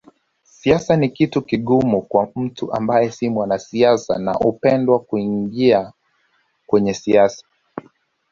[0.43, 5.93] Siasa ni kitu kigumu kwa mtu ambaye si mwanasiasa na hakupenda kuingia
[6.67, 7.45] kwenye siasa